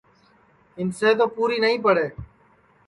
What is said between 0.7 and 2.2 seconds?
اِنسے تو پوری نائی پڑے